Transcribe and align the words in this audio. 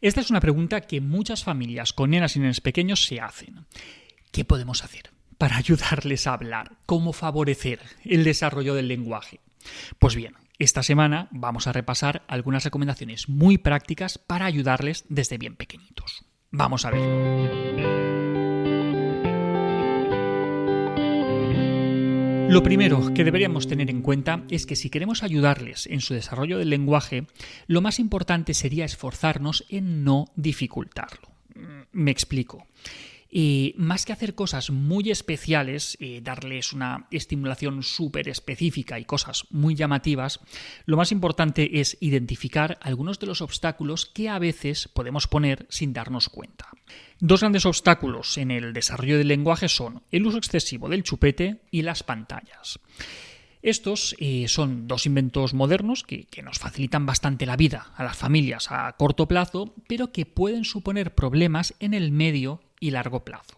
Esta 0.00 0.20
es 0.20 0.30
una 0.30 0.40
pregunta 0.40 0.82
que 0.82 1.00
muchas 1.00 1.44
familias 1.44 1.92
con 1.92 2.10
nenas 2.10 2.36
y 2.36 2.40
nenes 2.40 2.60
pequeños 2.60 3.04
se 3.04 3.20
hacen. 3.20 3.66
¿Qué 4.32 4.44
podemos 4.44 4.84
hacer 4.84 5.10
para 5.38 5.56
ayudarles 5.56 6.26
a 6.26 6.34
hablar? 6.34 6.72
¿Cómo 6.86 7.12
favorecer 7.12 7.80
el 8.04 8.24
desarrollo 8.24 8.74
del 8.74 8.88
lenguaje? 8.88 9.40
Pues 9.98 10.14
bien, 10.14 10.34
esta 10.58 10.82
semana 10.82 11.28
vamos 11.30 11.66
a 11.66 11.72
repasar 11.72 12.22
algunas 12.28 12.64
recomendaciones 12.64 13.28
muy 13.28 13.58
prácticas 13.58 14.18
para 14.18 14.46
ayudarles 14.46 15.04
desde 15.08 15.38
bien 15.38 15.56
pequeñitos. 15.56 16.24
Vamos 16.50 16.84
a 16.84 16.90
ver. 16.90 18.25
Lo 22.48 22.62
primero 22.62 23.12
que 23.12 23.24
deberíamos 23.24 23.66
tener 23.66 23.90
en 23.90 24.02
cuenta 24.02 24.44
es 24.48 24.66
que 24.66 24.76
si 24.76 24.88
queremos 24.88 25.22
ayudarles 25.22 25.86
en 25.86 26.00
su 26.00 26.14
desarrollo 26.14 26.58
del 26.58 26.70
lenguaje, 26.70 27.26
lo 27.66 27.80
más 27.80 27.98
importante 27.98 28.54
sería 28.54 28.84
esforzarnos 28.84 29.64
en 29.68 30.04
no 30.04 30.26
dificultarlo. 30.36 31.28
Me 31.92 32.10
explico. 32.12 32.66
Y 33.30 33.74
más 33.76 34.04
que 34.04 34.12
hacer 34.12 34.34
cosas 34.34 34.70
muy 34.70 35.10
especiales, 35.10 35.96
y 36.00 36.20
darles 36.20 36.72
una 36.72 37.06
estimulación 37.10 37.82
súper 37.82 38.28
específica 38.28 38.98
y 38.98 39.04
cosas 39.04 39.44
muy 39.50 39.74
llamativas, 39.74 40.40
lo 40.84 40.96
más 40.96 41.12
importante 41.12 41.80
es 41.80 41.96
identificar 42.00 42.78
algunos 42.82 43.18
de 43.18 43.26
los 43.26 43.40
obstáculos 43.40 44.06
que 44.06 44.28
a 44.28 44.38
veces 44.38 44.88
podemos 44.88 45.26
poner 45.26 45.66
sin 45.68 45.92
darnos 45.92 46.28
cuenta. 46.28 46.68
Dos 47.18 47.40
grandes 47.40 47.66
obstáculos 47.66 48.38
en 48.38 48.50
el 48.50 48.72
desarrollo 48.72 49.18
del 49.18 49.28
lenguaje 49.28 49.68
son 49.68 50.02
el 50.10 50.26
uso 50.26 50.38
excesivo 50.38 50.88
del 50.88 51.02
chupete 51.02 51.62
y 51.70 51.82
las 51.82 52.02
pantallas. 52.02 52.78
Estos 53.62 54.14
eh, 54.20 54.46
son 54.46 54.86
dos 54.86 55.06
inventos 55.06 55.52
modernos 55.52 56.04
que, 56.04 56.28
nos 56.44 56.60
facilitan 56.60 57.04
bastante 57.04 57.46
la 57.46 57.56
vida 57.56 57.92
a 57.96 58.04
las 58.04 58.16
familias 58.16 58.70
a 58.70 58.92
corto 58.92 59.26
plazo, 59.26 59.74
pero 59.88 60.12
que 60.12 60.24
pueden 60.24 60.64
suponer 60.64 61.16
problemas 61.16 61.74
en 61.80 61.92
el 61.92 62.12
medio 62.12 62.60
y 62.80 62.90
largo 62.90 63.24
plazo. 63.24 63.56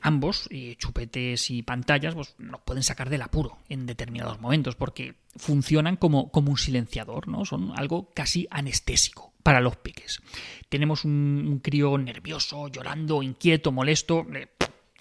Ambos, 0.00 0.48
chupetes 0.78 1.50
y 1.50 1.62
pantallas, 1.62 2.14
pues, 2.14 2.34
nos 2.38 2.62
pueden 2.62 2.82
sacar 2.82 3.10
del 3.10 3.20
apuro 3.20 3.58
en 3.68 3.84
determinados 3.84 4.40
momentos 4.40 4.76
porque 4.76 5.16
funcionan 5.36 5.96
como, 5.96 6.30
como 6.30 6.50
un 6.50 6.56
silenciador, 6.56 7.28
¿no? 7.28 7.44
Son 7.44 7.72
algo 7.76 8.10
casi 8.14 8.48
anestésico 8.50 9.34
para 9.42 9.60
los 9.60 9.76
peques. 9.76 10.22
Tenemos 10.70 11.04
un, 11.04 11.60
crío 11.62 11.98
nervioso, 11.98 12.68
llorando, 12.68 13.22
inquieto, 13.22 13.70
molesto, 13.70 14.26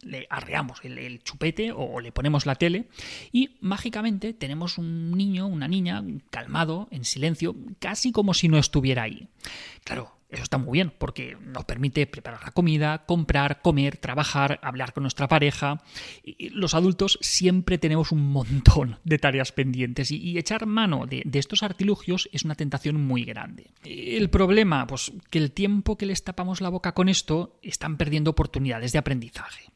le 0.02 0.28
arreamos 0.30 0.80
el, 0.84 1.24
chupete 1.24 1.72
o 1.72 2.00
le 2.00 2.12
ponemos 2.12 2.46
la 2.46 2.56
tele 2.56 2.88
y 3.32 3.58
mágicamente 3.62 4.34
tenemos 4.34 4.78
un 4.78 5.12
niño, 5.12 5.48
una 5.48 5.68
niña 5.68 6.04
calmado, 6.30 6.88
en 6.92 7.06
silencio, 7.06 7.56
casi 7.80 8.12
como 8.12 8.34
si 8.34 8.48
no 8.48 8.58
estuviera 8.58 9.04
ahí. 9.04 9.28
Claro, 9.84 10.17
eso 10.30 10.44
está 10.44 10.58
muy 10.58 10.74
bien 10.74 10.92
porque 10.98 11.38
nos 11.42 11.64
permite 11.64 12.06
preparar 12.06 12.44
la 12.44 12.52
comida, 12.52 13.06
comprar, 13.06 13.62
comer, 13.62 13.96
trabajar, 13.96 14.60
hablar 14.62 14.92
con 14.92 15.04
nuestra 15.04 15.30
pareja. 15.30 15.82
Y 16.24 16.50
los 16.50 16.74
adultos 16.74 17.18
siempre 17.22 17.78
tenemos 17.78 18.12
un 18.12 18.32
montón 18.32 19.00
de 19.06 19.20
tareas 19.20 19.54
pendientes 19.54 20.12
y, 20.12 20.38
echar 20.38 20.66
mano 20.66 21.06
de, 21.06 21.24
estos 21.34 21.64
artilugios 21.64 22.30
es 22.34 22.44
una 22.44 22.56
tentación 22.56 23.02
muy 23.06 23.24
grande. 23.24 23.68
El 23.86 24.30
problema, 24.30 24.86
pues 24.86 25.14
que 25.30 25.40
el 25.40 25.52
tiempo 25.52 25.98
que 25.98 26.06
les 26.06 26.24
tapamos 26.24 26.60
la 26.60 26.70
boca 26.70 26.94
con 26.94 27.08
esto 27.10 27.58
están 27.62 27.96
perdiendo 27.96 28.32
oportunidades 28.32 28.92
de 28.92 29.00
aprendizaje. 29.00 29.72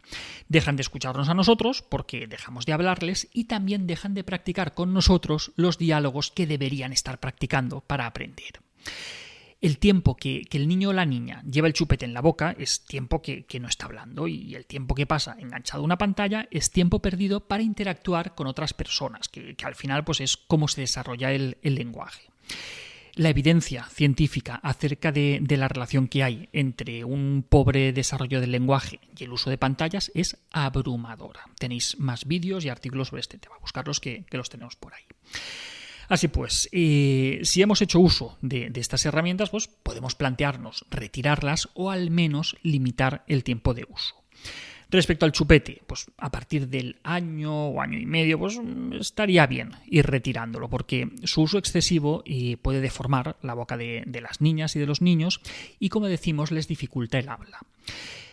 Dejan 0.50 0.76
de 0.76 0.82
escucharnos 0.82 1.30
a 1.30 1.34
nosotros 1.34 1.82
porque 1.82 2.28
dejamos 2.28 2.66
de 2.66 2.74
hablarles 2.74 3.30
y 3.32 3.46
también 3.46 3.88
dejan 3.88 4.14
de 4.14 4.26
practicar 4.26 4.74
con 4.74 4.94
nosotros 4.94 5.54
los 5.56 5.78
diálogos 5.78 6.32
que 6.32 6.46
deberían 6.46 6.92
estar 6.92 7.20
practicando 7.20 7.80
para 7.82 8.06
aprender 8.06 8.60
el 9.62 9.78
tiempo 9.78 10.18
que, 10.18 10.48
el 10.52 10.68
niño 10.68 10.90
o 10.90 10.94
la 10.94 11.06
niña 11.06 11.44
lleva 11.44 11.68
el 11.68 11.74
chupete 11.74 12.04
en 12.06 12.16
la 12.16 12.22
boca 12.22 12.56
es 12.58 12.84
tiempo 12.84 13.22
que, 13.22 13.46
no 13.60 13.68
está 13.68 13.86
hablando 13.86 14.28
y 14.28 14.56
el 14.56 14.66
tiempo 14.66 14.96
que 14.96 15.06
pasa 15.06 15.36
enganchado 15.38 15.84
a 15.84 15.86
una 15.86 16.00
pantalla 16.00 16.48
es 16.50 16.72
tiempo 16.72 17.00
perdido 17.00 17.48
para 17.48 17.62
interactuar 17.62 18.34
con 18.34 18.48
otras 18.48 18.74
personas, 18.74 19.30
que, 19.30 19.56
al 19.64 19.76
final 19.76 20.04
pues, 20.04 20.20
es 20.20 20.36
cómo 20.36 20.68
se 20.68 20.82
desarrolla 20.82 21.32
el, 21.32 21.58
lenguaje. 21.62 22.24
La 23.14 23.30
evidencia 23.30 23.86
científica 23.86 24.56
acerca 24.64 25.12
de, 25.12 25.44
la 25.48 25.68
relación 25.68 26.08
que 26.08 26.24
hay 26.24 26.50
entre 26.54 27.04
un 27.04 27.46
pobre 27.48 27.94
desarrollo 27.94 28.42
del 28.42 28.52
lenguaje 28.52 29.00
y 29.16 29.26
el 29.26 29.34
uso 29.34 29.52
de 29.52 29.60
pantallas 29.60 30.12
es 30.16 30.38
abrumadora. 30.52 31.42
Tenéis 31.60 32.00
más 32.00 32.26
vídeos 32.26 32.66
y 32.66 32.70
artículos 32.70 33.10
sobre 33.10 33.22
este 33.22 33.38
tema. 33.38 33.58
Buscarlos 33.62 34.00
que, 34.00 34.26
que 34.30 34.38
los 34.38 34.50
tenemos 34.50 34.76
por 34.76 34.94
ahí. 34.94 35.04
Así 36.12 36.28
pues, 36.28 36.68
si 36.70 37.62
hemos 37.62 37.82
hecho 37.82 38.02
uso 38.02 38.38
de, 38.42 38.70
estas 38.76 39.06
herramientas, 39.06 39.50
pues 39.50 39.70
podemos 39.70 40.14
plantearnos 40.14 40.86
retirarlas 40.90 41.70
o 41.74 41.90
al 41.90 42.12
menos 42.12 42.58
limitar 42.64 43.24
el 43.28 43.46
tiempo 43.46 43.74
de 43.74 43.88
uso. 43.88 44.21
Respecto 44.92 45.26
al 45.26 45.32
chupete, 45.32 45.82
pues 45.88 46.08
a 46.18 46.30
partir 46.30 46.68
del 46.68 46.98
año 47.04 47.68
o 47.68 47.82
año 47.82 47.98
y 47.98 48.06
medio, 48.06 48.38
pues 48.38 48.60
estaría 49.00 49.48
bien 49.48 49.72
ir 49.88 50.06
retirándolo, 50.06 50.70
porque 50.70 51.10
su 51.24 51.44
uso 51.44 51.58
excesivo 51.58 52.24
eh, 52.26 52.58
puede 52.58 52.82
deformar 52.82 53.38
la 53.42 53.54
boca 53.54 53.78
de, 53.78 54.04
las 54.22 54.42
niñas 54.42 54.76
y 54.76 54.80
de 54.80 54.86
los 54.86 55.02
niños 55.02 55.40
y, 55.80 55.88
como 55.88 56.08
decimos, 56.08 56.52
les 56.52 56.68
dificulta 56.68 57.20
el 57.20 57.30
habla. 57.30 57.60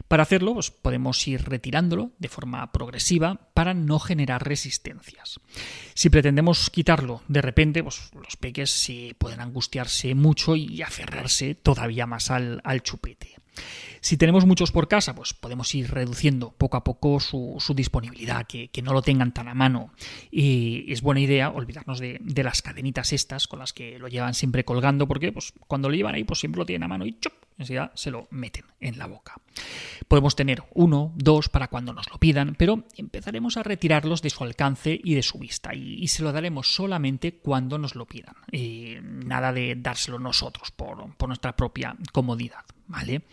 Para 0.09 0.25
hacerlo, 0.25 0.55
pues, 0.55 0.73
podemos 0.73 1.29
ir 1.29 1.45
retirándolo 1.45 2.11
de 2.19 2.29
forma 2.29 2.73
progresiva 2.73 3.39
para 3.55 3.73
no 3.73 4.01
generar 4.01 4.45
resistencias. 4.45 5.39
Si 5.95 6.11
pretendemos 6.11 6.71
quitarlo 6.71 7.23
de 7.29 7.41
repente, 7.41 7.85
pues, 7.85 8.11
los 8.15 8.37
peques 8.37 8.71
se 8.71 9.15
pueden 9.17 9.41
angustiarse 9.41 10.13
mucho 10.17 10.57
y 10.57 10.83
aferrarse 10.83 11.55
todavía 11.55 12.07
más 12.07 12.33
al 12.33 12.83
chupete. 12.83 13.37
Si 14.09 14.17
tenemos 14.17 14.47
muchos 14.47 14.73
por 14.73 14.89
casa, 14.89 15.15
pues 15.15 15.35
podemos 15.35 15.75
ir 15.75 15.91
reduciendo 15.91 16.55
poco 16.57 16.79
a 16.79 16.83
poco 16.83 17.21
su, 17.21 17.59
disponibilidad, 17.77 18.47
que, 18.47 18.71
no 18.83 18.95
lo 18.95 19.03
tengan 19.03 19.35
tan 19.35 19.49
a 19.49 19.55
mano. 19.55 19.93
Y 20.31 20.91
es 20.91 21.03
buena 21.03 21.21
idea 21.21 21.51
olvidarnos 21.51 21.99
de, 21.99 22.19
las 22.43 22.63
cadenitas 22.63 23.13
estas 23.13 23.47
con 23.47 23.59
las 23.59 23.75
que 23.75 23.99
lo 23.99 24.09
llevan 24.09 24.33
siempre 24.33 24.65
colgando, 24.65 25.07
porque 25.07 25.31
pues, 25.31 25.53
cuando 25.67 25.91
lo 25.91 25.95
llevan 25.95 26.15
ahí, 26.15 26.25
pues 26.25 26.41
siempre 26.41 26.59
lo 26.59 26.65
tienen 26.65 26.85
a 26.85 26.89
mano 26.89 27.05
y 27.05 27.19
¡chup! 27.21 27.35
enseguida 27.59 27.93
se 27.97 28.11
lo 28.11 28.29
meten 28.31 28.65
en 28.81 28.97
la 28.97 29.09
boca. 29.09 29.43
Podemos 30.07 30.35
tener 30.35 30.63
uno, 30.73 31.13
dos 31.15 31.51
para 31.51 31.69
cuando 31.69 31.93
nos 31.93 32.09
lo 32.11 32.17
pidan, 32.17 32.55
pero 32.55 32.85
empezaremos 32.97 33.59
a 33.59 33.63
retirarlos 33.63 34.23
de 34.23 34.31
su 34.31 34.43
alcance 34.43 34.99
y 35.05 35.17
de 35.17 35.23
su 35.23 35.39
vista, 35.39 35.75
y, 35.75 36.09
se 36.09 36.23
lo 36.23 36.33
daremos 36.33 36.75
solamente 36.75 37.35
cuando 37.35 37.77
nos 37.77 37.95
lo 37.95 38.07
pidan. 38.07 38.37
nada 39.27 39.53
de 39.53 39.77
dárselo 39.77 40.19
nosotros 40.19 40.71
por, 40.71 41.15
por 41.15 41.29
nuestra 41.29 41.55
propia 41.55 41.95
comodidad, 42.11 42.65
¿vale? 42.87 43.25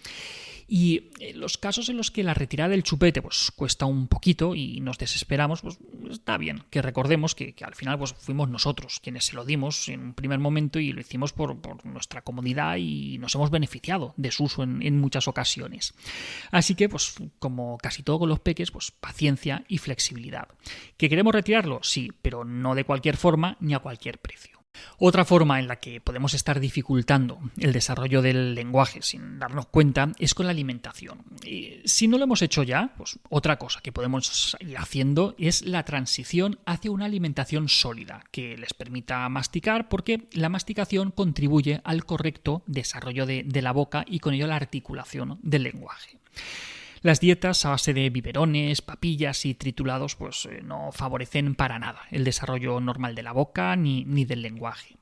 Y 0.67 1.11
en 1.19 1.39
los 1.39 1.57
casos 1.57 1.89
en 1.89 1.97
los 1.97 2.11
que 2.11 2.23
la 2.23 2.33
retirada 2.33 2.69
del 2.69 2.83
chupete 2.83 3.21
pues, 3.21 3.51
cuesta 3.55 3.85
un 3.85 4.07
poquito 4.07 4.55
y 4.55 4.79
nos 4.81 4.97
desesperamos, 4.97 5.61
pues 5.61 5.77
está 6.09 6.37
bien 6.37 6.63
que 6.69 6.81
recordemos 6.81 7.35
que, 7.35 7.55
al 7.61 7.75
final 7.75 7.97
pues, 7.97 8.13
fuimos 8.13 8.49
nosotros 8.49 8.99
quienes 9.01 9.25
se 9.25 9.35
lo 9.35 9.45
dimos 9.45 9.87
en 9.89 10.01
un 10.01 10.13
primer 10.13 10.39
momento 10.39 10.79
y 10.79 10.91
lo 10.91 11.01
hicimos 11.01 11.33
por, 11.33 11.55
nuestra 11.85 12.21
comodidad 12.21 12.77
y 12.77 13.17
nos 13.19 13.35
hemos 13.35 13.51
beneficiado 13.51 14.13
de 14.17 14.31
su 14.31 14.45
uso 14.45 14.63
en, 14.63 14.99
muchas 14.99 15.27
ocasiones. 15.27 15.93
Así 16.51 16.75
que, 16.75 16.89
pues, 16.89 17.15
como 17.39 17.77
casi 17.77 18.03
todo 18.03 18.19
con 18.19 18.29
los 18.29 18.39
peques, 18.39 18.71
pues 18.71 18.91
paciencia 18.91 19.63
y 19.67 19.77
flexibilidad. 19.77 20.47
¿Que 20.97 21.09
queremos 21.09 21.33
retirarlo? 21.33 21.79
Sí, 21.83 22.11
pero 22.21 22.43
no 22.43 22.75
de 22.75 22.85
cualquier 22.85 23.17
forma 23.17 23.57
ni 23.59 23.73
a 23.73 23.79
cualquier 23.79 24.19
precio. 24.19 24.64
Otra 24.97 25.25
forma 25.25 25.59
en 25.59 25.67
la 25.67 25.77
que 25.77 26.01
podemos 26.01 26.33
estar 26.33 26.59
dificultando 26.59 27.39
el 27.57 27.73
desarrollo 27.73 28.21
del 28.21 28.55
lenguaje 28.55 29.01
sin 29.01 29.39
darnos 29.39 29.67
cuenta 29.67 30.11
es 30.19 30.33
con 30.33 30.45
la 30.45 30.51
alimentación. 30.51 31.23
si 31.85 32.07
no 32.07 32.17
lo 32.17 32.23
hemos 32.23 32.41
hecho 32.41 32.63
ya, 32.63 32.93
pues 32.97 33.19
otra 33.29 33.57
cosa 33.57 33.81
que 33.81 33.91
podemos 33.91 34.57
ir 34.59 34.77
haciendo 34.77 35.35
es 35.37 35.63
la 35.63 35.83
transición 35.83 36.59
hacia 36.65 36.91
una 36.91 37.05
alimentación 37.05 37.69
sólida 37.69 38.23
que 38.31 38.57
les 38.57 38.73
permita 38.73 39.27
masticar 39.29 39.89
porque 39.89 40.27
la 40.31 40.49
masticación 40.49 41.11
contribuye 41.11 41.81
al 41.83 42.05
correcto 42.05 42.63
desarrollo 42.65 43.25
de, 43.25 43.43
de 43.43 43.61
la 43.61 43.71
boca 43.71 44.05
y 44.07 44.19
con 44.19 44.33
ello 44.33 44.47
la 44.47 44.55
articulación 44.55 45.39
del 45.41 45.63
lenguaje. 45.63 46.17
Las 47.05 47.19
dietas 47.19 47.63
a 47.65 47.69
base 47.69 47.93
de 47.93 48.09
biberones, 48.09 48.81
papillas 48.81 49.45
y 49.45 49.53
tritulados 49.53 50.15
pues 50.15 50.47
eh, 50.47 50.63
no 50.63 50.91
favorecen 50.91 51.53
para 51.53 51.77
nada 51.77 52.01
el 52.09 52.23
desarrollo 52.23 52.79
normal 52.79 53.13
de 53.13 53.21
la 53.21 53.31
boca 53.31 53.75
ni, 53.75 54.25
del 54.25 54.41
lenguaje. 54.41 54.95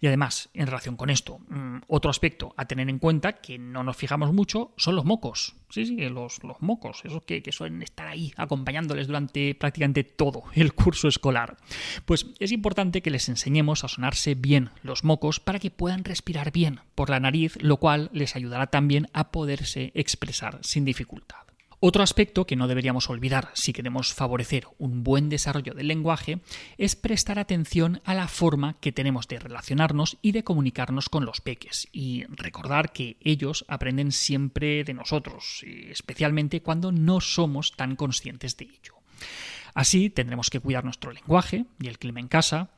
Y 0.00 0.06
además, 0.06 0.48
en 0.54 0.66
relación 0.66 0.96
con 0.96 1.10
esto, 1.10 1.38
mm, 1.48 1.78
otro 1.88 2.10
aspecto 2.10 2.54
a 2.56 2.66
tener 2.66 2.88
en 2.88 2.98
cuenta 2.98 3.34
que 3.34 3.58
no 3.58 3.82
nos 3.82 3.96
fijamos 3.96 4.32
mucho 4.32 4.72
son 4.76 4.96
los 4.96 5.04
mocos. 5.04 5.54
Sí, 5.68 5.84
sí, 5.84 5.96
los, 6.08 6.42
los 6.44 6.62
mocos, 6.62 7.00
esos 7.04 7.24
que, 7.24 7.42
que, 7.42 7.50
suelen 7.50 7.82
estar 7.82 8.06
ahí 8.06 8.32
acompañándoles 8.36 9.08
durante 9.08 9.54
prácticamente 9.54 10.04
todo 10.04 10.44
el 10.54 10.74
curso 10.74 11.08
escolar. 11.08 11.56
Pues 12.04 12.26
es 12.38 12.52
importante 12.52 13.02
que 13.02 13.10
les 13.10 13.28
enseñemos 13.28 13.82
a 13.82 13.88
sonarse 13.88 14.34
bien 14.34 14.70
los 14.82 15.02
mocos 15.02 15.40
para 15.40 15.58
que 15.58 15.70
puedan 15.70 16.04
respirar 16.04 16.52
bien 16.52 16.80
por 16.94 17.10
la 17.10 17.20
nariz, 17.20 17.58
lo 17.60 17.78
cual 17.78 18.10
les 18.12 18.36
ayudará 18.36 18.68
también 18.68 19.08
a 19.12 19.32
poderse 19.32 19.90
expresar 19.94 20.60
sin 20.62 20.84
dificultad. 20.84 21.45
Otro 21.78 22.02
aspecto 22.02 22.46
que 22.46 22.56
no 22.56 22.68
deberíamos 22.68 23.10
olvidar 23.10 23.50
si 23.52 23.74
queremos 23.74 24.14
favorecer 24.14 24.66
un 24.78 25.04
buen 25.04 25.28
desarrollo 25.28 25.74
del 25.74 25.88
lenguaje 25.88 26.40
es 26.78 26.96
prestar 26.96 27.38
atención 27.38 28.00
a 28.04 28.14
la 28.14 28.28
forma 28.28 28.78
que 28.80 28.92
tenemos 28.92 29.28
de 29.28 29.38
relacionarnos 29.38 30.16
y 30.22 30.32
de 30.32 30.42
comunicarnos 30.42 31.10
con 31.10 31.26
los 31.26 31.42
peques 31.42 31.88
y 31.92 32.24
recordar 32.28 32.92
que 32.92 33.18
ellos 33.20 33.66
aprenden 33.68 34.12
siempre 34.12 34.84
de 34.84 34.94
nosotros, 34.94 35.64
especialmente 35.66 36.62
cuando 36.62 36.92
no 36.92 37.20
somos 37.20 37.72
tan 37.72 37.94
conscientes 37.94 38.56
de 38.56 38.64
ello. 38.64 38.94
Así 39.74 40.08
tendremos 40.08 40.48
que 40.48 40.60
cuidar 40.60 40.84
nuestro 40.84 41.12
lenguaje 41.12 41.66
y 41.78 41.88
el 41.88 41.98
clima 41.98 42.20
en 42.20 42.28
casa 42.28 42.70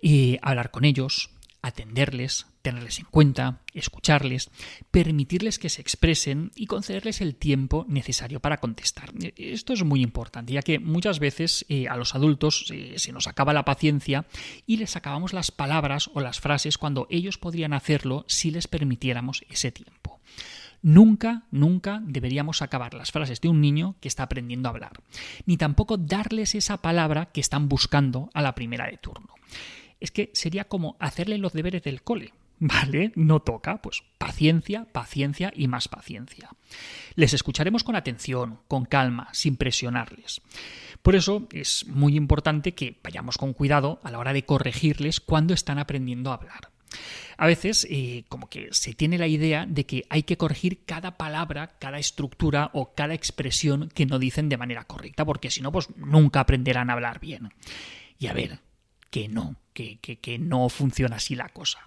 y 0.00 0.38
hablar 0.40 0.70
con 0.70 0.86
ellos, 0.86 1.30
atenderles, 1.62 2.46
tenerles 2.62 2.98
en 2.98 3.06
cuenta, 3.06 3.60
escucharles, 3.74 4.50
permitirles 4.90 5.58
que 5.58 5.68
se 5.68 5.80
expresen 5.80 6.52
y 6.54 6.66
concederles 6.66 7.20
el 7.20 7.34
tiempo 7.34 7.84
necesario 7.88 8.40
para 8.40 8.58
contestar. 8.58 9.12
Esto 9.36 9.72
es 9.72 9.82
muy 9.84 10.02
importante, 10.02 10.52
ya 10.52 10.62
que 10.62 10.78
muchas 10.78 11.18
veces 11.18 11.66
eh, 11.68 11.88
a 11.88 11.96
los 11.96 12.14
adultos 12.14 12.66
eh, 12.70 12.94
se 12.96 13.12
nos 13.12 13.26
acaba 13.26 13.52
la 13.52 13.64
paciencia 13.64 14.26
y 14.66 14.76
les 14.76 14.96
acabamos 14.96 15.32
las 15.32 15.50
palabras 15.50 16.10
o 16.14 16.20
las 16.20 16.40
frases 16.40 16.78
cuando 16.78 17.06
ellos 17.10 17.38
podrían 17.38 17.72
hacerlo 17.72 18.24
si 18.28 18.50
les 18.50 18.68
permitiéramos 18.68 19.44
ese 19.48 19.72
tiempo. 19.72 20.20
Nunca, 20.80 21.42
nunca 21.50 22.00
deberíamos 22.04 22.62
acabar 22.62 22.94
las 22.94 23.10
frases 23.10 23.40
de 23.40 23.48
un 23.48 23.60
niño 23.60 23.96
que 24.00 24.06
está 24.06 24.22
aprendiendo 24.22 24.68
a 24.68 24.72
hablar, 24.72 24.92
ni 25.44 25.56
tampoco 25.56 25.96
darles 25.96 26.54
esa 26.54 26.76
palabra 26.76 27.26
que 27.26 27.40
están 27.40 27.68
buscando 27.68 28.30
a 28.32 28.42
la 28.42 28.54
primera 28.54 28.86
de 28.86 28.96
turno 28.96 29.34
es 30.00 30.10
que 30.10 30.30
sería 30.34 30.64
como 30.64 30.96
hacerle 31.00 31.38
los 31.38 31.52
deberes 31.52 31.82
del 31.82 32.02
cole. 32.02 32.32
¿Vale? 32.60 33.12
No 33.14 33.40
toca, 33.40 33.80
pues 33.80 34.02
paciencia, 34.18 34.86
paciencia 34.92 35.52
y 35.54 35.68
más 35.68 35.86
paciencia. 35.86 36.50
Les 37.14 37.32
escucharemos 37.32 37.84
con 37.84 37.94
atención, 37.94 38.58
con 38.66 38.84
calma, 38.84 39.28
sin 39.32 39.56
presionarles. 39.56 40.40
Por 41.02 41.14
eso 41.14 41.46
es 41.52 41.86
muy 41.86 42.16
importante 42.16 42.74
que 42.74 42.98
vayamos 43.02 43.38
con 43.38 43.52
cuidado 43.52 44.00
a 44.02 44.10
la 44.10 44.18
hora 44.18 44.32
de 44.32 44.44
corregirles 44.44 45.20
cuando 45.20 45.54
están 45.54 45.78
aprendiendo 45.78 46.30
a 46.30 46.34
hablar. 46.34 46.70
A 47.36 47.46
veces, 47.46 47.86
eh, 47.88 48.24
como 48.28 48.48
que 48.48 48.68
se 48.72 48.94
tiene 48.94 49.18
la 49.18 49.28
idea 49.28 49.64
de 49.66 49.86
que 49.86 50.04
hay 50.10 50.24
que 50.24 50.36
corregir 50.36 50.84
cada 50.84 51.16
palabra, 51.16 51.78
cada 51.78 51.98
estructura 51.98 52.70
o 52.72 52.94
cada 52.94 53.14
expresión 53.14 53.90
que 53.94 54.06
no 54.06 54.18
dicen 54.18 54.48
de 54.48 54.56
manera 54.56 54.84
correcta, 54.84 55.24
porque 55.24 55.50
si 55.50 55.60
no, 55.60 55.70
pues 55.70 55.88
nunca 55.96 56.40
aprenderán 56.40 56.90
a 56.90 56.94
hablar 56.94 57.20
bien. 57.20 57.52
Y 58.18 58.26
a 58.26 58.32
ver, 58.32 58.58
que 59.10 59.28
no, 59.28 59.56
que, 59.72 59.98
que, 59.98 60.38
no 60.38 60.68
funciona 60.68 61.16
así 61.16 61.34
la 61.34 61.48
cosa. 61.48 61.80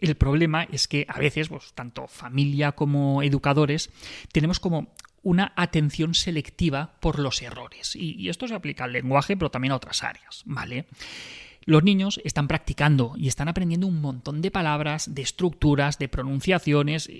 El 0.00 0.14
problema 0.14 0.64
es 0.64 0.88
que 0.88 1.06
a 1.08 1.18
veces, 1.18 1.48
pues, 1.48 1.72
tanto 1.74 2.06
familia 2.06 2.72
como 2.72 3.22
educadores, 3.22 3.90
tenemos 4.32 4.60
como 4.60 4.94
una 5.22 5.52
atención 5.56 6.14
selectiva 6.14 6.96
por 7.00 7.18
los 7.18 7.42
errores. 7.42 7.96
Y, 7.96 8.14
y, 8.20 8.28
esto 8.28 8.46
se 8.46 8.54
aplica 8.54 8.84
al 8.84 8.92
lenguaje, 8.92 9.36
pero 9.36 9.50
también 9.50 9.72
a 9.72 9.76
otras 9.76 10.04
áreas, 10.04 10.42
¿vale? 10.44 10.86
Los 11.64 11.82
niños 11.82 12.20
están 12.24 12.46
practicando 12.46 13.14
y 13.16 13.26
están 13.26 13.48
aprendiendo 13.48 13.88
un 13.88 14.00
montón 14.00 14.40
de 14.40 14.52
palabras, 14.52 15.12
de 15.14 15.22
estructuras, 15.22 15.98
de 15.98 16.08
pronunciaciones, 16.08 17.10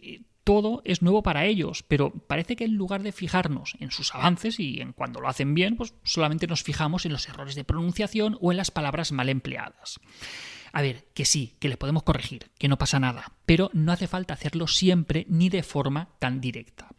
todo 0.47 0.81
es 0.85 1.03
nuevo 1.03 1.25
para 1.25 1.45
ellos, 1.45 1.83
pero 1.83 2.13
parece 2.13 2.55
que 2.55 2.65
en 2.65 2.77
lugar 2.77 3.03
de 3.03 3.11
fijarnos 3.11 3.75
en 3.81 3.91
sus 3.91 4.15
avances 4.15 4.61
y 4.61 4.81
en 4.81 4.93
cuando 4.93 5.21
lo 5.21 5.29
hacen 5.29 5.55
bien, 5.55 5.75
pues 5.75 5.93
solamente 6.05 6.47
nos 6.47 6.63
fijamos 6.63 7.05
en 7.05 7.13
los 7.13 7.29
errores 7.29 7.57
de 7.57 7.65
pronunciación 7.65 8.39
o 8.41 8.53
en 8.53 8.57
las 8.57 8.71
palabras 8.71 9.11
mal 9.11 9.29
empleadas. 9.29 9.99
A 10.73 10.83
ver, 10.83 11.09
que 11.15 11.25
sí, 11.25 11.57
que 11.59 11.69
le 11.69 11.77
podemos 11.77 12.05
corregir, 12.05 12.53
que 12.61 12.69
no 12.69 12.79
pasa 12.79 13.01
nada, 13.01 13.33
pero 13.45 13.71
no 13.73 13.91
hace 13.91 14.07
falta 14.07 14.35
hacerlo 14.35 14.69
siempre 14.69 15.27
ni 15.29 15.49
de 15.49 15.65
forma 15.65 16.11
tan 16.21 16.41
directa. 16.41 16.91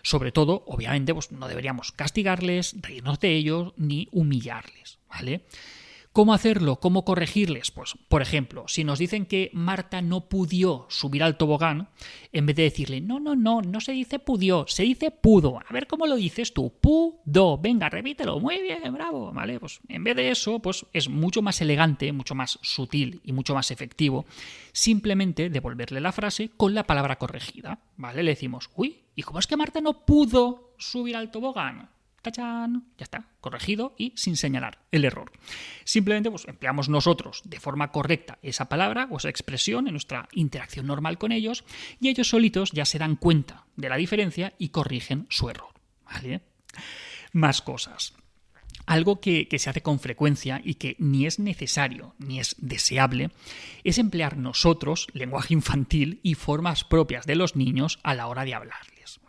Sobre 0.00 0.32
todo, 0.32 0.64
obviamente, 0.66 1.12
pues 1.12 1.32
no 1.32 1.48
deberíamos 1.48 1.92
castigarles, 1.92 2.76
reírnos 2.80 3.20
de 3.20 3.34
ellos 3.34 3.74
ni 3.76 4.08
humillarles, 4.10 5.00
¿vale? 5.10 5.44
¿Cómo 6.16 6.32
hacerlo? 6.32 6.76
¿Cómo 6.76 7.04
corregirles? 7.04 7.70
Pues, 7.70 7.94
por 8.08 8.22
ejemplo, 8.22 8.64
si 8.68 8.84
nos 8.84 8.98
dicen 8.98 9.26
que 9.26 9.50
Marta 9.52 10.00
no 10.00 10.30
pudió 10.30 10.86
subir 10.88 11.22
al 11.22 11.36
tobogán, 11.36 11.90
en 12.32 12.46
vez 12.46 12.56
de 12.56 12.62
decirle, 12.62 13.02
no, 13.02 13.20
no, 13.20 13.36
no, 13.36 13.60
no 13.60 13.82
se 13.82 13.92
dice 13.92 14.18
pudió, 14.18 14.64
se 14.66 14.84
dice 14.84 15.10
pudo. 15.10 15.58
A 15.58 15.72
ver 15.74 15.86
cómo 15.86 16.06
lo 16.06 16.16
dices 16.16 16.54
tú. 16.54 16.72
Pudo. 16.80 17.58
Venga, 17.58 17.90
repítelo. 17.90 18.40
Muy 18.40 18.62
bien, 18.62 18.94
bravo. 18.94 19.30
¿Vale? 19.30 19.60
Pues 19.60 19.80
en 19.88 20.04
vez 20.04 20.16
de 20.16 20.30
eso, 20.30 20.58
pues 20.58 20.86
es 20.94 21.10
mucho 21.10 21.42
más 21.42 21.60
elegante, 21.60 22.10
mucho 22.12 22.34
más 22.34 22.58
sutil 22.62 23.20
y 23.22 23.32
mucho 23.32 23.52
más 23.52 23.70
efectivo 23.70 24.24
simplemente 24.72 25.50
devolverle 25.50 26.00
la 26.00 26.12
frase 26.12 26.48
con 26.56 26.72
la 26.72 26.84
palabra 26.84 27.16
corregida. 27.16 27.80
¿Vale? 27.98 28.22
Le 28.22 28.30
decimos, 28.30 28.70
uy, 28.74 29.02
¿y 29.16 29.22
cómo 29.22 29.38
es 29.38 29.46
que 29.46 29.58
Marta 29.58 29.82
no 29.82 30.06
pudo 30.06 30.72
subir 30.78 31.14
al 31.14 31.30
tobogán? 31.30 31.90
Ya 32.98 33.04
está, 33.04 33.28
corregido 33.40 33.94
y 33.98 34.12
sin 34.16 34.36
señalar 34.36 34.78
el 34.90 35.04
error. 35.04 35.32
Simplemente 35.84 36.30
pues, 36.30 36.46
empleamos 36.48 36.88
nosotros 36.88 37.42
de 37.44 37.60
forma 37.60 37.92
correcta 37.92 38.38
esa 38.42 38.68
palabra 38.68 39.08
o 39.10 39.18
esa 39.18 39.28
expresión 39.28 39.86
en 39.86 39.94
nuestra 39.94 40.28
interacción 40.32 40.86
normal 40.86 41.18
con 41.18 41.32
ellos 41.32 41.64
y 42.00 42.08
ellos 42.08 42.28
solitos 42.28 42.72
ya 42.72 42.84
se 42.84 42.98
dan 42.98 43.16
cuenta 43.16 43.66
de 43.76 43.88
la 43.88 43.96
diferencia 43.96 44.54
y 44.58 44.70
corrigen 44.70 45.26
su 45.30 45.48
error. 45.48 45.70
Más 47.32 47.62
cosas. 47.62 48.14
Algo 48.86 49.20
que, 49.20 49.48
se 49.58 49.68
hace 49.68 49.82
con 49.82 49.98
frecuencia 49.98 50.60
y 50.62 50.74
que 50.74 50.94
ni 50.98 51.26
es 51.26 51.40
necesario 51.40 52.14
ni 52.18 52.38
es 52.38 52.54
deseable 52.58 53.30
es 53.82 53.98
emplear 53.98 54.36
nosotros 54.36 55.08
lenguaje 55.12 55.54
infantil 55.54 56.20
y 56.22 56.34
formas 56.34 56.84
propias 56.84 57.26
de 57.26 57.34
los 57.34 57.56
niños 57.56 57.98
a 58.04 58.14
la 58.14 58.28
hora 58.28 58.44
de 58.44 58.54
hablarles. 58.54 59.20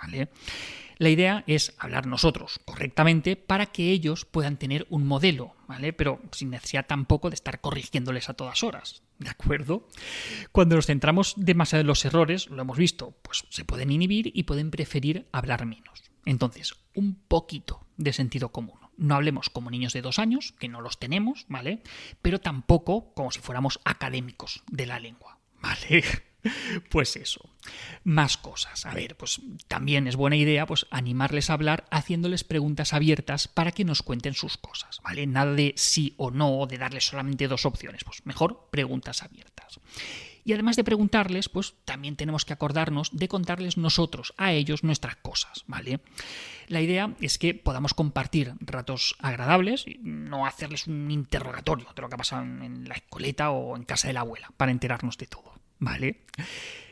La 0.98 1.10
idea 1.10 1.44
es 1.48 1.74
hablar 1.78 2.08
nosotros 2.08 2.60
correctamente 2.66 3.36
para 3.36 3.68
que 3.68 3.92
ellos 3.92 4.26
puedan 4.26 4.58
tener 4.58 4.88
un 4.90 5.06
modelo, 5.06 5.56
¿vale? 5.68 5.94
Pero 5.94 6.22
sin 6.32 6.50
necesidad 6.50 6.88
tampoco 6.88 7.30
de 7.30 7.36
estar 7.36 7.62
corrigiéndoles 7.62 8.30
a 8.30 8.34
todas 8.34 8.64
horas, 8.64 9.04
¿de 9.20 9.30
acuerdo? 9.30 9.88
Cuando 10.52 10.76
nos 10.76 10.88
centramos 10.88 11.34
demasiado 11.38 11.82
en 11.82 11.88
los 11.88 12.04
errores, 12.06 12.48
lo 12.50 12.62
hemos 12.62 12.78
visto, 12.78 13.16
pues 13.22 13.46
se 13.50 13.66
pueden 13.66 13.92
inhibir 13.92 14.32
y 14.34 14.44
pueden 14.44 14.72
preferir 14.72 15.28
hablar 15.32 15.66
menos. 15.66 16.04
Entonces, 16.26 16.76
un 16.94 17.16
poquito 17.16 17.86
de 17.96 18.14
sentido 18.14 18.52
común. 18.52 18.80
No 18.98 19.16
hablemos 19.16 19.50
como 19.50 19.70
niños 19.70 19.94
de 19.94 20.02
dos 20.02 20.18
años, 20.18 20.54
que 20.60 20.68
no 20.68 20.82
los 20.82 21.00
tenemos, 21.00 21.46
¿vale? 21.48 21.84
Pero 22.22 22.42
tampoco 22.42 23.14
como 23.14 23.32
si 23.32 23.40
fuéramos 23.40 23.80
académicos 23.86 24.64
de 24.72 24.88
la 24.88 25.00
lengua, 25.00 25.38
¿vale? 25.62 26.04
Pues 26.90 27.16
eso. 27.16 27.50
Más 28.04 28.38
cosas. 28.38 28.86
A 28.86 28.94
ver, 28.94 29.16
pues 29.18 29.42
también 29.68 30.08
es 30.08 30.16
buena 30.16 30.36
idea 30.36 30.66
pues 30.66 30.86
animarles 30.92 31.50
a 31.50 31.54
hablar 31.54 31.86
haciéndoles 31.92 32.44
preguntas 32.44 32.94
abiertas 32.94 33.48
para 33.48 33.72
que 33.72 33.84
nos 33.84 34.02
cuenten 34.02 34.34
sus 34.34 34.58
cosas, 34.58 35.02
¿vale? 35.04 35.28
Nada 35.28 35.54
de 35.54 35.74
sí 35.76 36.14
o 36.18 36.32
no, 36.32 36.66
de 36.68 36.78
darles 36.78 37.08
solamente 37.08 37.48
dos 37.48 37.66
opciones, 37.66 38.04
pues 38.04 38.26
mejor 38.26 38.70
preguntas 38.72 39.24
abiertas. 39.24 39.80
Y 40.48 40.54
además 40.54 40.78
de 40.78 40.86
preguntarles, 40.86 41.50
pues 41.50 41.74
también 41.84 42.16
tenemos 42.16 42.46
que 42.46 42.54
acordarnos 42.54 43.10
de 43.12 43.28
contarles 43.28 43.76
nosotros 43.76 44.34
a 44.38 44.54
ellos 44.54 44.82
nuestras 44.82 45.18
cosas, 45.18 45.66
¿vale? 45.68 46.00
La 46.70 46.80
idea 46.80 47.14
es 47.20 47.38
que 47.38 47.54
podamos 47.54 47.94
compartir 47.94 48.54
ratos 48.62 49.18
agradables, 49.20 49.84
no 50.00 50.46
hacerles 50.46 50.88
un 50.88 51.12
interrogatorio 51.12 51.88
de 51.94 52.02
lo 52.02 52.08
que 52.08 52.16
ha 52.16 52.18
pasado 52.18 52.44
en 52.44 52.88
la 52.88 52.96
escoleta 52.96 53.50
o 53.52 53.76
en 53.76 53.84
casa 53.84 54.08
de 54.08 54.14
la 54.14 54.22
abuela, 54.22 54.50
para 54.56 54.72
enterarnos 54.72 55.18
de 55.18 55.28
todo. 55.28 55.54
¿Vale? 55.80 56.22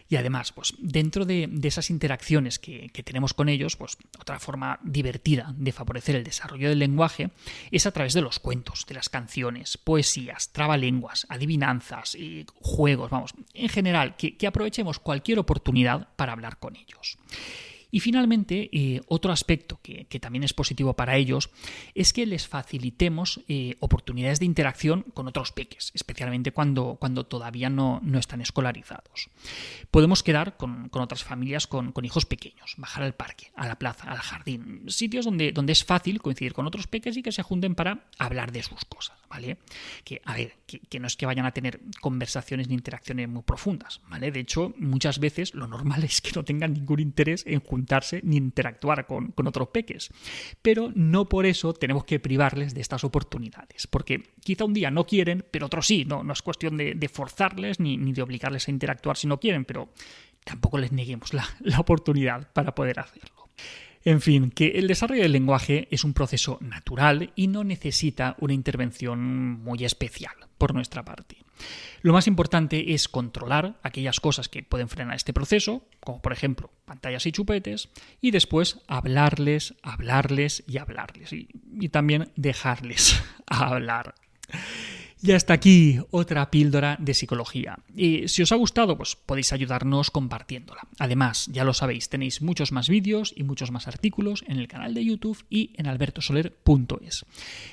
Y 0.08 0.18
además, 0.18 0.51
pues 0.51 0.75
dentro 0.77 1.25
de, 1.25 1.50
esas 1.63 1.89
interacciones 1.89 2.60
que, 2.60 2.89
tenemos 3.04 3.34
con 3.34 3.50
ellos, 3.50 3.75
pues 3.75 3.98
otra 4.20 4.39
forma 4.39 4.80
divertida 4.84 5.54
de 5.58 5.72
favorecer 5.72 6.15
el 6.15 6.24
desarrollo 6.24 6.70
del 6.70 6.80
lenguaje 6.80 7.32
es 7.72 7.88
a 7.88 7.92
través 7.92 8.13
de 8.13 8.22
los 8.22 8.38
cuentos, 8.39 8.86
de 8.88 8.94
las 8.94 9.10
canciones, 9.10 9.77
poesías, 9.77 10.50
trabalenguas, 10.51 11.25
adivinanzas 11.30 12.13
y 12.13 12.46
juegos, 12.54 13.10
vamos, 13.10 13.34
en 13.54 13.70
general, 13.70 14.15
que 14.15 14.48
aprovechemos 14.48 15.00
cualquier 15.00 15.39
oportunidad 15.39 16.08
para 16.15 16.34
hablar 16.34 16.58
con 16.60 16.75
ellos. 16.75 17.18
Y 17.96 18.02
finalmente, 18.02 18.70
eh, 18.74 19.00
otro 19.08 19.32
aspecto 19.32 19.80
que, 19.82 20.06
también 20.20 20.44
es 20.44 20.54
positivo 20.54 20.96
para 20.96 21.16
ellos 21.16 21.50
es 21.94 22.12
que 22.12 22.25
les 22.25 22.46
facilitemos 22.46 23.40
eh, 23.48 23.78
oportunidades 23.80 24.42
de 24.42 24.46
interacción 24.46 25.04
con 25.14 25.30
otros 25.30 25.54
peques, 25.54 25.94
especialmente 25.94 26.52
cuando, 26.52 26.98
cuando 27.00 27.25
todavía 27.25 27.70
no, 27.70 28.02
están 28.20 28.42
escolarizados. 28.42 29.30
Podemos 29.92 30.24
quedar 30.24 30.58
con, 30.58 30.90
otras 30.92 31.24
familias 31.24 31.68
con, 31.68 31.94
hijos 32.04 32.25
pequeños, 32.25 32.74
bajar 32.75 33.04
al 33.04 33.14
parque, 33.14 33.54
a 33.56 33.66
la 33.66 33.80
plaza, 33.80 34.12
al 34.12 34.18
jardín, 34.18 34.84
sitios 34.90 35.24
donde, 35.24 35.54
donde 35.54 35.72
es 35.72 35.86
fácil 35.86 36.22
coincidir 36.22 36.52
con 36.52 36.68
otros 36.68 36.88
peques 36.88 37.16
y 37.16 37.24
que 37.24 37.32
se 37.32 37.44
junten 37.44 37.75
para 37.75 38.08
hablar 38.18 38.52
de 38.52 38.62
sus 38.62 38.84
cosas, 38.84 39.18
¿vale? 39.30 39.58
Que, 40.04 40.22
a 40.25 40.36
ver, 40.36 40.56
que, 40.66 41.00
no 41.00 41.08
es 41.08 41.16
que 41.16 41.25
vayan 41.25 41.46
a 41.46 41.52
tener 41.52 41.80
conversaciones 42.02 42.68
ni 42.68 42.74
interacciones 42.74 43.30
muy 43.30 43.44
profundas, 43.44 44.02
¿vale? 44.10 44.32
De 44.32 44.42
hecho, 44.42 44.74
muchas 44.78 45.20
veces 45.20 45.54
lo 45.54 45.68
normal 45.68 46.04
es 46.04 46.20
que 46.20 46.32
no 46.36 46.44
tengan 46.44 46.74
ningún 46.74 47.00
interés 47.00 47.46
en 47.48 47.62
ni 48.24 48.38
interactuar 48.38 49.06
con, 49.06 49.34
otros 49.46 49.70
peques. 49.70 50.10
Pero 50.62 50.92
no 50.96 51.25
por 51.25 51.46
eso 51.46 51.74
tenemos 51.74 52.06
que 52.06 52.20
privarles 52.20 52.74
de 52.74 52.82
estas 52.82 53.04
oportunidades, 53.04 53.88
porque 53.88 54.24
quizá 54.42 54.65
un 54.65 54.74
día 54.74 54.92
no 54.92 55.06
quieren, 55.06 55.46
pero 55.51 55.68
otros 55.68 55.88
sí, 55.88 56.06
no, 56.06 56.24
no 56.24 56.34
es 56.34 56.42
cuestión 56.42 56.77
de, 56.77 57.10
forzarles 57.12 57.80
ni, 57.80 57.98
de 57.98 58.22
obligarles 58.22 58.68
a 58.68 58.72
interactuar 58.72 59.18
si 59.18 59.27
no 59.27 59.39
quieren, 59.39 59.65
pero 59.65 59.89
tampoco 60.44 60.77
les 60.77 60.92
neguemos 60.92 61.34
la, 61.34 61.48
la 61.62 61.80
oportunidad 61.80 62.51
para 62.54 62.75
poder 62.75 63.00
hacerlo. 63.00 63.50
En 64.04 64.22
fin, 64.22 64.51
que 64.51 64.68
el 64.68 64.88
desarrollo 64.88 65.24
del 65.24 65.32
lenguaje 65.32 65.88
es 65.89 66.04
un 66.04 66.13
proceso 66.13 66.60
natural 66.62 67.32
y 67.36 67.48
no 67.48 67.63
necesita 67.63 68.36
una 68.39 68.54
intervención 68.54 69.20
muy 69.63 69.84
especial 69.84 70.36
por 70.60 70.75
nuestra 70.75 71.04
parte. 71.04 71.45
Lo 72.01 72.13
más 72.13 72.27
importante 72.27 72.93
es 72.93 73.07
controlar 73.07 73.79
aquellas 73.81 74.19
cosas 74.19 74.50
que 74.50 74.63
pueden 74.63 74.89
frenar 74.89 75.15
este 75.15 75.33
proceso, 75.33 75.88
como 76.00 76.21
por 76.21 76.33
ejemplo 76.33 76.69
pantallas 76.85 77.25
y 77.25 77.31
chupetes, 77.31 77.89
y 78.21 78.31
después 78.31 78.79
hablarles, 78.88 79.74
hablarles 79.81 80.63
y 80.67 80.77
hablarles, 80.77 81.33
y, 81.33 81.47
también 81.89 82.31
dejarles 82.35 83.24
hablar. 83.47 84.15
Y 85.25 85.32
hasta 85.32 85.55
aquí 85.55 85.98
otra 86.12 86.51
píldora 86.51 86.98
de 87.00 87.15
psicología. 87.15 87.79
Y 87.96 88.27
si 88.27 88.44
os 88.44 88.51
ha 88.51 88.55
gustado, 88.58 88.96
pues 88.96 89.15
podéis 89.15 89.53
ayudarnos 89.53 90.12
compartiéndola. 90.12 90.82
Además, 91.00 91.50
ya 91.51 91.63
lo 91.63 91.74
sabéis, 91.74 92.10
tenéis 92.10 92.44
muchos 92.44 92.72
más 92.72 92.89
vídeos 92.89 93.34
y 93.36 93.44
muchos 93.44 93.72
más 93.72 93.88
artículos 93.88 94.46
en 94.48 94.60
el 94.60 94.67
canal 94.67 94.94
de 94.94 95.03
YouTube 95.03 95.44
y 95.50 95.72
en 95.77 95.88
albertosoler.es. 95.88 97.25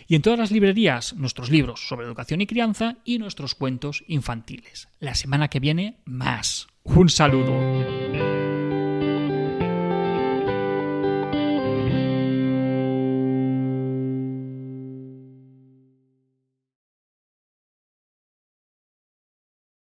Y 0.08 0.14
en 0.14 0.22
todas 0.22 0.38
las 0.38 0.50
librerías, 0.50 1.12
nuestros 1.12 1.50
libros 1.50 1.86
sobre 1.86 2.06
educación 2.06 2.40
y 2.40 2.46
crianza 2.46 2.96
y 3.04 3.18
nuestros 3.18 3.54
cuentos 3.54 4.02
infantiles. 4.08 4.88
La 4.98 5.14
semana 5.14 5.48
que 5.48 5.60
viene, 5.60 5.98
más. 6.06 6.68
Un 6.84 7.10
saludo. 7.10 8.41